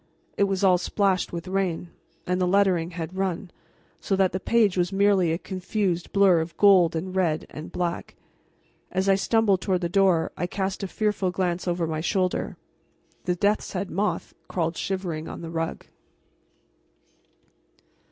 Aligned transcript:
It 0.35 0.45
was 0.45 0.63
all 0.63 0.79
splashed 0.79 1.31
with 1.31 1.47
rain, 1.47 1.89
and 2.25 2.41
the 2.41 2.47
lettering 2.47 2.89
had 2.97 3.15
run, 3.19 3.51
so 3.99 4.15
that 4.15 4.31
the 4.31 4.39
page 4.39 4.75
was 4.75 4.91
merely 4.91 5.31
a 5.31 5.37
confused 5.37 6.11
blur 6.11 6.39
of 6.39 6.57
gold 6.57 6.95
and 6.95 7.15
red 7.15 7.45
and 7.51 7.71
black. 7.71 8.15
As 8.89 9.07
I 9.07 9.13
stumbled 9.13 9.61
toward 9.61 9.81
the 9.81 9.89
door 9.89 10.31
I 10.35 10.47
cast 10.47 10.81
a 10.81 10.87
fearful 10.87 11.29
glance 11.29 11.67
over 11.67 11.85
my 11.85 12.01
shoulder. 12.01 12.57
The 13.25 13.35
death's 13.35 13.73
head 13.73 13.91
moth 13.91 14.33
crawled 14.47 14.75
shivering 14.75 15.27
on 15.27 15.41
the 15.41 15.51
rug. 15.51 15.85